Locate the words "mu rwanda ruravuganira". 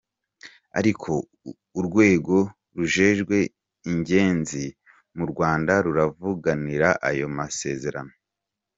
5.17-6.89